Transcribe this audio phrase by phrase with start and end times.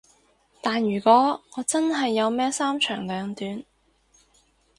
[0.63, 3.63] 但如果我真係有咩三長兩短